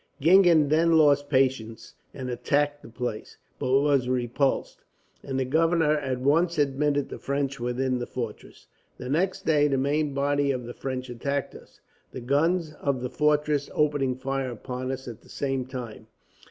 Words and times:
"Gingen 0.19 0.69
then 0.69 0.93
lost 0.97 1.29
patience 1.29 1.93
and 2.11 2.31
attacked 2.31 2.81
the 2.81 2.89
place, 2.89 3.37
but 3.59 3.69
was 3.81 4.09
repulsed, 4.09 4.79
and 5.21 5.39
the 5.39 5.45
governor 5.45 5.95
at 5.99 6.17
once 6.21 6.57
admitted 6.57 7.07
the 7.09 7.19
French 7.19 7.59
within 7.59 7.99
the 7.99 8.07
fortress. 8.07 8.65
The 8.97 9.09
next 9.09 9.45
day 9.45 9.67
the 9.67 9.77
main 9.77 10.15
body 10.15 10.49
of 10.49 10.63
the 10.65 10.73
French 10.73 11.07
attacked 11.11 11.53
us, 11.53 11.81
the 12.13 12.19
guns 12.19 12.73
of 12.81 13.01
the 13.01 13.11
fortress 13.11 13.69
opening 13.75 14.15
fire 14.15 14.49
upon 14.49 14.91
us 14.91 15.07
at 15.07 15.21
the 15.21 15.29
same 15.29 15.67
time. 15.67 16.07